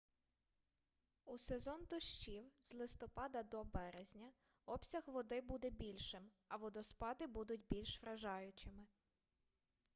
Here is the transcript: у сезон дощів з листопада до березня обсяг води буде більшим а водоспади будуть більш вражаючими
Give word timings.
у 1.25 1.37
сезон 1.37 1.85
дощів 1.89 2.43
з 2.61 2.73
листопада 2.73 3.43
до 3.43 3.63
березня 3.63 4.31
обсяг 4.65 5.03
води 5.05 5.41
буде 5.41 5.69
більшим 5.69 6.31
а 6.47 6.57
водоспади 6.57 7.27
будуть 7.27 7.65
більш 7.69 8.01
вражаючими 8.01 8.87